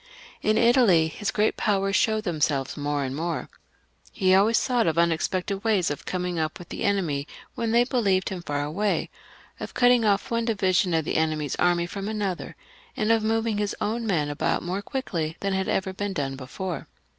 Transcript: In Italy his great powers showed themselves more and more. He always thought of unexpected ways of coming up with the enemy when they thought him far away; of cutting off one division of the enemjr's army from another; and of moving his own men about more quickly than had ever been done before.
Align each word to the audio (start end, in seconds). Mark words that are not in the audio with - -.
In 0.41 0.57
Italy 0.57 1.09
his 1.09 1.29
great 1.29 1.57
powers 1.57 1.95
showed 1.95 2.23
themselves 2.23 2.75
more 2.75 3.03
and 3.03 3.15
more. 3.15 3.51
He 4.11 4.33
always 4.33 4.59
thought 4.59 4.87
of 4.87 4.97
unexpected 4.97 5.63
ways 5.63 5.91
of 5.91 6.05
coming 6.07 6.39
up 6.39 6.57
with 6.57 6.69
the 6.69 6.81
enemy 6.83 7.27
when 7.53 7.69
they 7.69 7.85
thought 7.85 8.07
him 8.29 8.41
far 8.41 8.63
away; 8.63 9.11
of 9.59 9.75
cutting 9.75 10.03
off 10.03 10.31
one 10.31 10.45
division 10.45 10.95
of 10.95 11.05
the 11.05 11.17
enemjr's 11.17 11.55
army 11.57 11.85
from 11.85 12.07
another; 12.07 12.55
and 12.97 13.11
of 13.11 13.23
moving 13.23 13.59
his 13.59 13.75
own 13.79 14.07
men 14.07 14.27
about 14.27 14.63
more 14.63 14.81
quickly 14.81 15.37
than 15.41 15.53
had 15.53 15.67
ever 15.67 15.93
been 15.93 16.13
done 16.13 16.35
before. 16.35 16.87